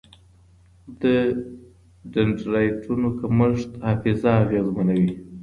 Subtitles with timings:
[1.01, 1.03] د
[2.13, 5.13] ډنډرایټونو کمښت حافظه اغېزمنوي.